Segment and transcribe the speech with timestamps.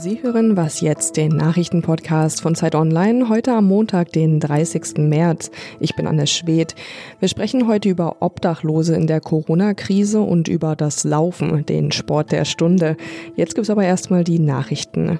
[0.00, 4.96] Sie hören was jetzt, den Nachrichtenpodcast von Zeit Online, heute am Montag, den 30.
[4.98, 5.50] März.
[5.80, 6.76] Ich bin Anne Schwedt.
[7.18, 12.44] Wir sprechen heute über Obdachlose in der Corona-Krise und über das Laufen, den Sport der
[12.44, 12.96] Stunde.
[13.34, 15.18] Jetzt gibt's aber erstmal die Nachrichten.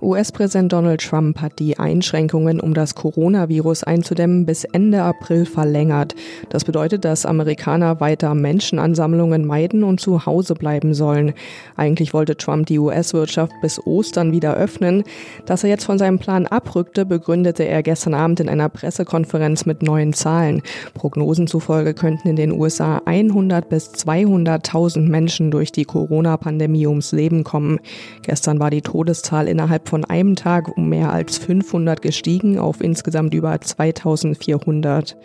[0.00, 6.14] US-Präsident Donald Trump hat die Einschränkungen, um das Coronavirus einzudämmen, bis Ende April verlängert.
[6.48, 11.34] Das bedeutet, dass Amerikaner weiter Menschenansammlungen meiden und zu Hause bleiben sollen.
[11.76, 15.02] Eigentlich wollte Trump die US-Wirtschaft bis Ostern Ostern wieder öffnen.
[15.44, 19.82] Dass er jetzt von seinem Plan abrückte, begründete er gestern Abend in einer Pressekonferenz mit
[19.82, 20.62] neuen Zahlen.
[20.94, 27.42] Prognosen zufolge könnten in den USA 100 bis 200.000 Menschen durch die Corona-Pandemie ums Leben
[27.42, 27.80] kommen.
[28.22, 33.34] Gestern war die Todeszahl innerhalb von einem Tag um mehr als 500 gestiegen auf insgesamt
[33.34, 35.16] über 2400.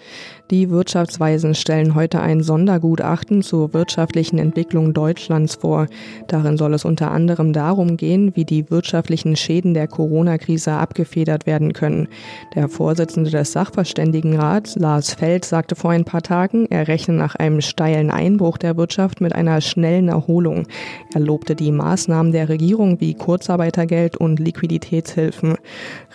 [0.51, 5.85] Die Wirtschaftsweisen stellen heute ein Sondergutachten zur wirtschaftlichen Entwicklung Deutschlands vor.
[6.27, 11.73] Darin soll es unter anderem darum gehen, wie die wirtschaftlichen Schäden der Corona-Krise abgefedert werden
[11.73, 12.07] können.
[12.55, 17.61] Der Vorsitzende des Sachverständigenrats, Lars Feld, sagte vor ein paar Tagen, er rechne nach einem
[17.61, 20.65] steilen Einbruch der Wirtschaft mit einer schnellen Erholung.
[21.13, 25.57] Er lobte die Maßnahmen der Regierung wie Kurzarbeitergeld und Liquiditätshilfen.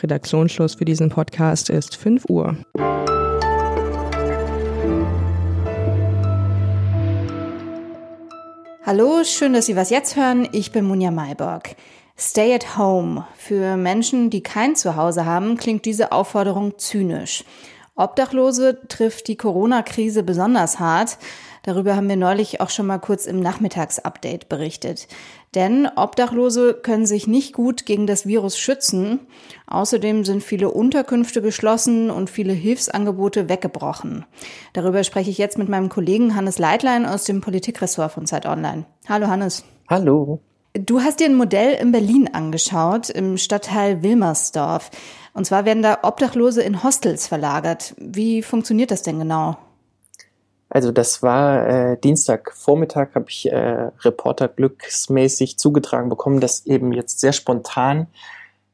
[0.02, 2.56] Redaktionsschluss für diesen Podcast ist 5 Uhr.
[8.86, 10.46] Hallo, schön, dass Sie was jetzt hören.
[10.52, 11.74] Ich bin Munja Mayborg.
[12.18, 13.26] Stay at home.
[13.34, 17.44] Für Menschen, die kein Zuhause haben, klingt diese Aufforderung zynisch.
[17.96, 21.18] Obdachlose trifft die Corona-Krise besonders hart.
[21.62, 25.06] Darüber haben wir neulich auch schon mal kurz im Nachmittagsupdate berichtet.
[25.54, 29.20] Denn Obdachlose können sich nicht gut gegen das Virus schützen.
[29.68, 34.26] Außerdem sind viele Unterkünfte geschlossen und viele Hilfsangebote weggebrochen.
[34.72, 38.86] Darüber spreche ich jetzt mit meinem Kollegen Hannes Leitlein aus dem Politikressort von Zeit Online.
[39.08, 39.64] Hallo Hannes.
[39.88, 40.40] Hallo.
[40.76, 44.90] Du hast dir ein Modell in Berlin angeschaut, im Stadtteil Wilmersdorf.
[45.32, 47.94] Und zwar werden da Obdachlose in Hostels verlagert.
[47.96, 49.56] Wie funktioniert das denn genau?
[50.68, 57.20] Also das war äh, Dienstagvormittag, habe ich äh, Reporter glücksmäßig zugetragen bekommen, dass eben jetzt
[57.20, 58.08] sehr spontan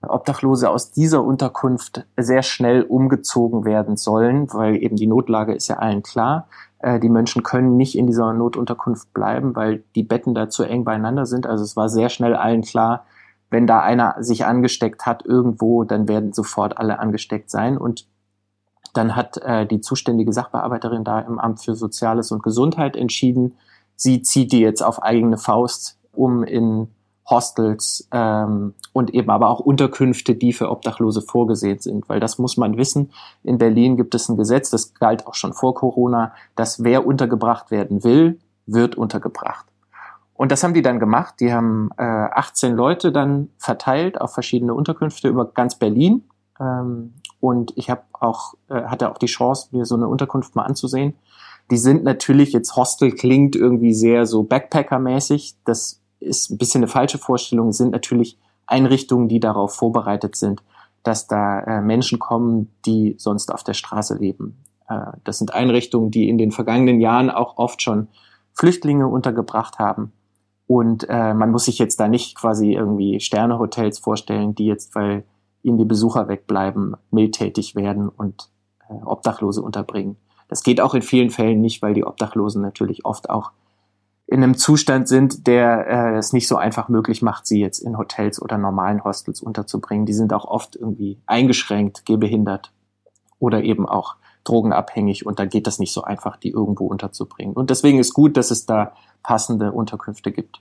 [0.01, 5.77] Obdachlose aus dieser Unterkunft sehr schnell umgezogen werden sollen, weil eben die Notlage ist ja
[5.77, 6.49] allen klar.
[6.81, 10.85] Äh, die Menschen können nicht in dieser Notunterkunft bleiben, weil die Betten da zu eng
[10.85, 11.47] beieinander sind.
[11.47, 13.05] Also es war sehr schnell allen klar,
[13.51, 17.77] wenn da einer sich angesteckt hat irgendwo, dann werden sofort alle angesteckt sein.
[17.77, 18.07] Und
[18.95, 23.57] dann hat äh, die zuständige Sachbearbeiterin da im Amt für Soziales und Gesundheit entschieden,
[23.97, 26.89] sie zieht die jetzt auf eigene Faust um in
[27.31, 32.09] Hostels ähm, und eben aber auch Unterkünfte, die für Obdachlose vorgesehen sind.
[32.09, 33.13] Weil das muss man wissen.
[33.43, 37.71] In Berlin gibt es ein Gesetz, das galt auch schon vor Corona, dass wer untergebracht
[37.71, 39.67] werden will, wird untergebracht.
[40.35, 41.35] Und das haben die dann gemacht.
[41.41, 46.25] Die haben äh, 18 Leute dann verteilt auf verschiedene Unterkünfte über ganz Berlin.
[46.59, 50.63] Ähm, und ich habe auch, äh, hatte auch die Chance, mir so eine Unterkunft mal
[50.63, 51.15] anzusehen.
[51.71, 55.57] Die sind natürlich, jetzt Hostel klingt irgendwie sehr so Backpacker-mäßig.
[55.65, 57.73] Das ist ein bisschen eine falsche Vorstellung.
[57.73, 60.63] Sind natürlich Einrichtungen, die darauf vorbereitet sind,
[61.03, 64.57] dass da äh, Menschen kommen, die sonst auf der Straße leben.
[64.89, 68.09] Äh, das sind Einrichtungen, die in den vergangenen Jahren auch oft schon
[68.53, 70.13] Flüchtlinge untergebracht haben.
[70.67, 75.25] Und äh, man muss sich jetzt da nicht quasi irgendwie Sternehotels vorstellen, die jetzt, weil
[75.63, 78.51] ihnen die Besucher wegbleiben, mildtätig werden und
[78.89, 80.17] äh, Obdachlose unterbringen.
[80.49, 83.53] Das geht auch in vielen Fällen nicht, weil die Obdachlosen natürlich oft auch
[84.31, 87.99] in einem Zustand sind, der äh, es nicht so einfach möglich macht, sie jetzt in
[87.99, 90.07] Hotels oder normalen Hostels unterzubringen.
[90.07, 92.71] Die sind auch oft irgendwie eingeschränkt, gehbehindert
[93.41, 94.15] oder eben auch
[94.45, 97.55] drogenabhängig und da geht das nicht so einfach, die irgendwo unterzubringen.
[97.55, 98.93] Und deswegen ist gut, dass es da
[99.25, 100.61] passende Unterkünfte gibt.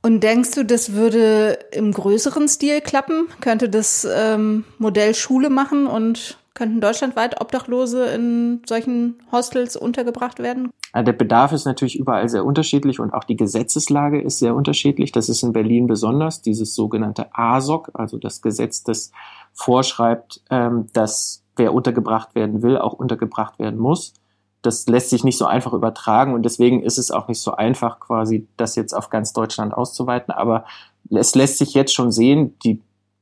[0.00, 3.26] Und denkst du, das würde im größeren Stil klappen?
[3.40, 10.70] Könnte das ähm, Modell Schule machen und könnten deutschlandweit Obdachlose in solchen Hostels untergebracht werden?
[10.94, 15.12] Der Bedarf ist natürlich überall sehr unterschiedlich und auch die Gesetzeslage ist sehr unterschiedlich.
[15.12, 19.12] Das ist in Berlin besonders, dieses sogenannte ASOC, also das Gesetz, das
[19.52, 24.14] vorschreibt, ähm, dass wer untergebracht werden will, auch untergebracht werden muss
[24.62, 27.98] das lässt sich nicht so einfach übertragen und deswegen ist es auch nicht so einfach,
[28.00, 30.32] quasi das jetzt auf ganz Deutschland auszuweiten.
[30.34, 30.64] Aber
[31.10, 32.80] es lässt sich jetzt schon sehen, die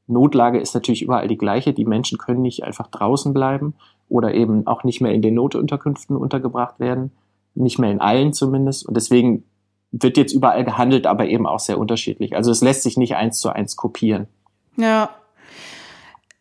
[0.09, 1.73] Notlage ist natürlich überall die gleiche.
[1.73, 3.75] Die Menschen können nicht einfach draußen bleiben
[4.09, 7.13] oder eben auch nicht mehr in den Notunterkünften untergebracht werden.
[7.59, 8.87] Nicht mehr in allen zumindest.
[8.87, 9.45] Und deswegen
[9.91, 12.37] wird jetzt überall gehandelt, aber eben auch sehr unterschiedlich.
[12.37, 14.27] Also es lässt sich nicht eins zu eins kopieren.
[14.77, 15.11] Ja,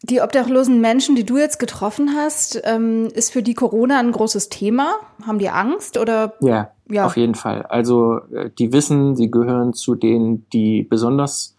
[0.04, 4.50] die obdachlosen Menschen, die du jetzt getroffen hast, ähm, ist für die Corona ein großes
[4.50, 4.96] Thema?
[5.26, 6.36] Haben die Angst oder?
[6.40, 7.64] Ja, ja, auf jeden Fall.
[7.64, 11.56] Also äh, die wissen, sie gehören zu denen, die besonders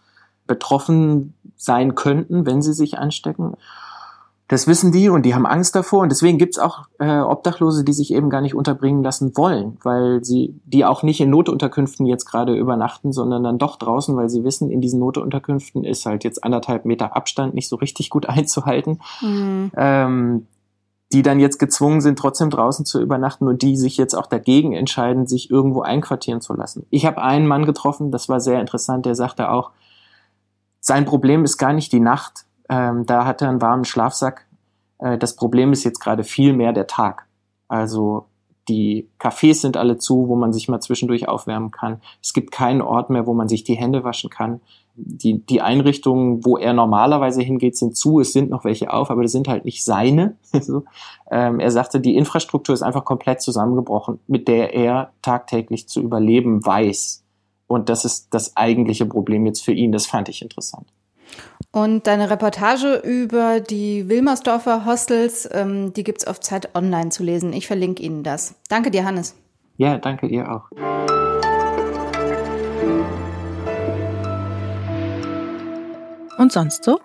[0.47, 3.55] betroffen sein könnten, wenn sie sich anstecken.
[4.49, 7.93] Das wissen die und die haben Angst davor und deswegen gibt's auch äh, Obdachlose, die
[7.93, 12.25] sich eben gar nicht unterbringen lassen wollen, weil sie die auch nicht in Notunterkünften jetzt
[12.25, 16.43] gerade übernachten, sondern dann doch draußen, weil sie wissen, in diesen Notunterkünften ist halt jetzt
[16.43, 18.99] anderthalb Meter Abstand nicht so richtig gut einzuhalten.
[19.21, 19.71] Mhm.
[19.77, 20.47] Ähm,
[21.11, 24.73] die dann jetzt gezwungen sind, trotzdem draußen zu übernachten und die sich jetzt auch dagegen
[24.73, 26.85] entscheiden, sich irgendwo einquartieren zu lassen.
[26.91, 29.71] Ich habe einen Mann getroffen, das war sehr interessant, der sagte auch,
[30.81, 34.47] sein Problem ist gar nicht die Nacht, ähm, da hat er einen warmen Schlafsack.
[34.99, 37.27] Äh, das Problem ist jetzt gerade viel mehr der Tag.
[37.67, 38.25] Also
[38.69, 42.01] die Cafés sind alle zu, wo man sich mal zwischendurch aufwärmen kann.
[42.21, 44.61] Es gibt keinen Ort mehr, wo man sich die Hände waschen kann.
[44.95, 48.19] Die, die Einrichtungen, wo er normalerweise hingeht, sind zu.
[48.19, 50.35] Es sind noch welche auf, aber das sind halt nicht seine.
[51.31, 56.63] ähm, er sagte, die Infrastruktur ist einfach komplett zusammengebrochen, mit der er tagtäglich zu überleben
[56.63, 57.23] weiß.
[57.65, 59.91] Und das ist das eigentliche Problem jetzt für ihn.
[59.91, 60.87] Das fand ich interessant.
[61.71, 67.53] Und deine Reportage über die Wilmersdorfer Hostels, ähm, die gibt's auf Zeit Online zu lesen.
[67.53, 68.55] Ich verlinke Ihnen das.
[68.69, 69.35] Danke dir, Hannes.
[69.77, 70.69] Ja, danke dir auch.
[76.37, 76.99] Und sonst so?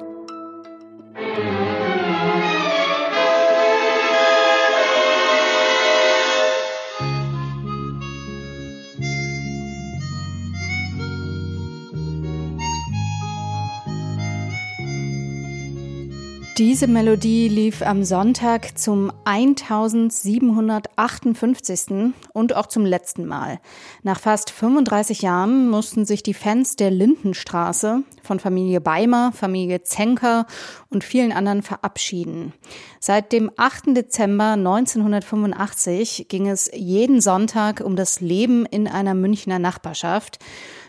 [16.56, 22.15] Diese Melodie lief am Sonntag zum 1758.
[22.33, 23.59] und auch zum letzten Mal.
[24.05, 30.47] Nach fast 35 Jahren mussten sich die Fans der Lindenstraße von Familie Beimer, Familie Zenker
[30.91, 32.53] und vielen anderen verabschieden.
[33.00, 33.97] Seit dem 8.
[33.97, 40.39] Dezember 1985 ging es jeden Sonntag um das Leben in einer Münchner Nachbarschaft.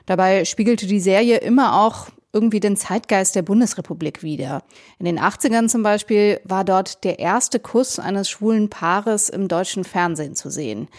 [0.06, 4.62] Dabei spiegelte die Serie immer auch irgendwie den Zeitgeist der Bundesrepublik wider.
[5.00, 9.86] In den 80ern zum Beispiel war dort der erste Kuss eines schwulen Paares im deutschen
[9.86, 10.90] Fernsehen zu sehen.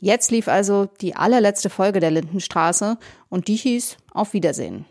[0.00, 2.98] Jetzt lief also die allerletzte Folge der Lindenstraße
[3.30, 4.84] und die hieß Auf Wiedersehen.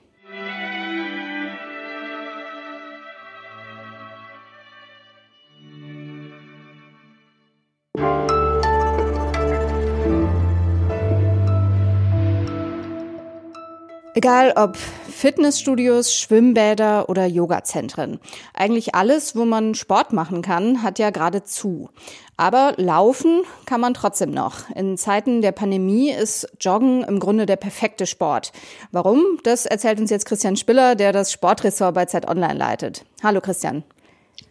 [14.13, 18.19] Egal ob Fitnessstudios, Schwimmbäder oder Yogazentren.
[18.53, 21.89] Eigentlich alles, wo man Sport machen kann, hat ja gerade zu.
[22.35, 24.69] Aber laufen kann man trotzdem noch.
[24.71, 28.51] In Zeiten der Pandemie ist Joggen im Grunde der perfekte Sport.
[28.91, 29.23] Warum?
[29.43, 33.05] Das erzählt uns jetzt Christian Spiller, der das Sportressort bei Zeit Online leitet.
[33.23, 33.83] Hallo Christian.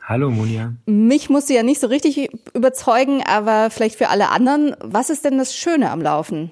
[0.03, 0.73] Hallo Monia.
[0.87, 4.75] Mich musste ja nicht so richtig überzeugen, aber vielleicht für alle anderen.
[4.81, 6.51] Was ist denn das Schöne am Laufen?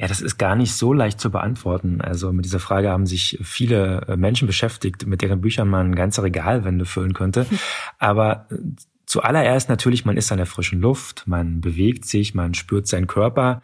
[0.00, 2.00] Ja, das ist gar nicht so leicht zu beantworten.
[2.00, 6.22] Also mit dieser Frage haben sich viele äh, Menschen beschäftigt, mit deren Büchern man ganze
[6.22, 7.44] Regalwände füllen könnte.
[7.98, 8.56] Aber äh,
[9.04, 13.60] zuallererst natürlich, man ist an der frischen Luft, man bewegt sich, man spürt seinen Körper.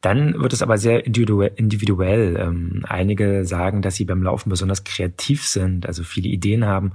[0.00, 2.38] Dann wird es aber sehr individuell.
[2.40, 6.92] Ähm, einige sagen, dass sie beim Laufen besonders kreativ sind, also viele Ideen haben.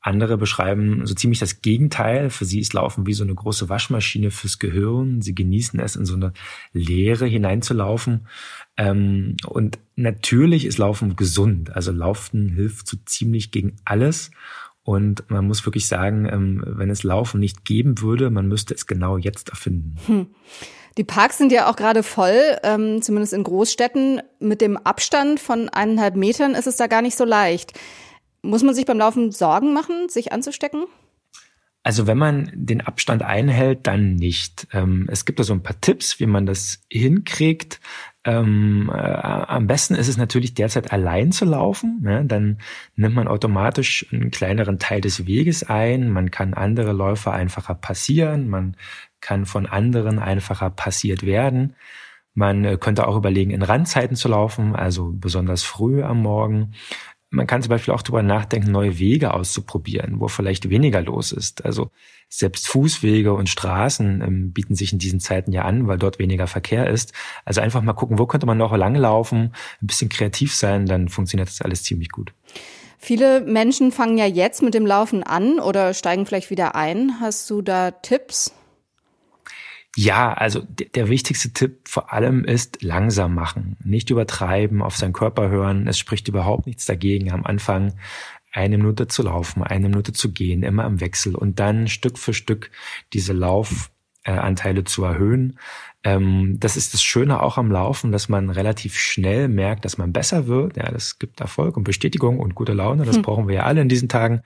[0.00, 2.30] Andere beschreiben so ziemlich das Gegenteil.
[2.30, 5.22] Für sie ist Laufen wie so eine große Waschmaschine fürs Gehirn.
[5.22, 6.32] Sie genießen es, in so eine
[6.72, 8.28] Leere hineinzulaufen.
[8.76, 11.74] Ähm, und natürlich ist Laufen gesund.
[11.74, 14.30] Also Laufen hilft so ziemlich gegen alles.
[14.84, 18.86] Und man muss wirklich sagen, ähm, wenn es Laufen nicht geben würde, man müsste es
[18.86, 19.96] genau jetzt erfinden.
[20.06, 20.26] Hm.
[20.96, 24.22] Die Parks sind ja auch gerade voll, ähm, zumindest in Großstädten.
[24.40, 27.78] Mit dem Abstand von eineinhalb Metern ist es da gar nicht so leicht.
[28.42, 30.86] Muss man sich beim Laufen Sorgen machen, sich anzustecken?
[31.82, 34.66] Also wenn man den Abstand einhält, dann nicht.
[34.72, 37.80] Ähm, es gibt da so ein paar Tipps, wie man das hinkriegt.
[38.24, 42.00] Ähm, äh, am besten ist es natürlich derzeit allein zu laufen.
[42.02, 42.24] Ne?
[42.26, 42.58] Dann
[42.96, 46.10] nimmt man automatisch einen kleineren Teil des Weges ein.
[46.10, 48.48] Man kann andere Läufer einfacher passieren.
[48.48, 48.76] Man
[49.20, 51.74] kann von anderen einfacher passiert werden.
[52.34, 56.74] Man äh, könnte auch überlegen, in Randzeiten zu laufen, also besonders früh am Morgen.
[57.30, 61.64] Man kann zum Beispiel auch darüber nachdenken, neue Wege auszuprobieren, wo vielleicht weniger los ist.
[61.64, 61.90] Also
[62.30, 66.46] selbst Fußwege und Straßen ähm, bieten sich in diesen Zeiten ja an, weil dort weniger
[66.46, 67.12] Verkehr ist.
[67.44, 71.48] Also einfach mal gucken, wo könnte man noch langlaufen, ein bisschen kreativ sein, dann funktioniert
[71.48, 72.32] das alles ziemlich gut.
[72.98, 77.20] Viele Menschen fangen ja jetzt mit dem Laufen an oder steigen vielleicht wieder ein.
[77.20, 78.52] Hast du da Tipps?
[80.00, 80.62] Ja, also
[80.94, 85.88] der wichtigste Tipp vor allem ist langsam machen, nicht übertreiben, auf seinen Körper hören.
[85.88, 87.94] Es spricht überhaupt nichts dagegen, am Anfang
[88.52, 92.32] eine Minute zu laufen, eine Minute zu gehen, immer im Wechsel und dann Stück für
[92.32, 92.70] Stück
[93.12, 93.90] diese Lauf
[94.22, 95.58] Anteile zu erhöhen.
[96.04, 100.12] Ähm, das ist das Schöne auch am Laufen, dass man relativ schnell merkt, dass man
[100.12, 100.76] besser wird.
[100.76, 103.04] Ja, das gibt Erfolg und Bestätigung und gute Laune.
[103.04, 103.22] Das hm.
[103.22, 104.42] brauchen wir ja alle in diesen Tagen.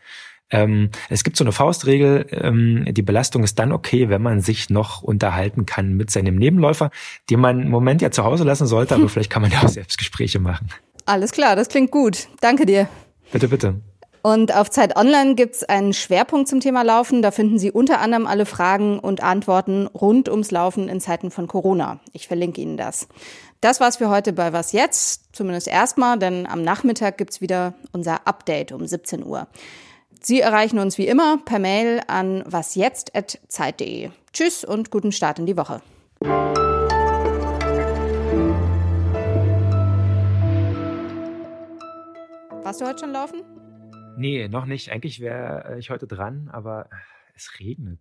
[0.53, 4.71] Ähm, es gibt so eine Faustregel, ähm, die Belastung ist dann okay, wenn man sich
[4.71, 6.91] noch unterhalten kann mit seinem Nebenläufer,
[7.31, 9.69] den man im Moment ja zu Hause lassen sollte, aber vielleicht kann man ja auch
[9.69, 10.69] Selbstgespräche machen.
[11.07, 12.29] Alles klar, das klingt gut.
[12.41, 12.89] Danke dir.
[13.33, 13.81] Bitte, bitte.
[14.23, 17.23] Und auf Zeit Online gibt es einen Schwerpunkt zum Thema Laufen.
[17.23, 21.49] Da finden Sie unter anderem alle Fragen und Antworten rund ums Laufen in Zeiten von
[21.49, 21.99] Corona.
[22.13, 23.09] Ich verlinke Ihnen das.
[23.61, 25.35] Das war's für heute bei Was Jetzt?
[25.35, 29.49] Zumindest erstmal, denn am Nachmittag gibt's wieder unser Update um 17 Uhr.
[30.25, 34.11] Sie erreichen uns wie immer per Mail an wasjetzt.zeit.de.
[34.33, 35.83] Tschüss und guten Start in die Woche.
[42.63, 43.43] Warst du heute schon laufen?
[44.17, 44.93] Nee, noch nicht.
[44.93, 46.89] Eigentlich wäre ich heute dran, aber
[47.35, 47.99] es regnet.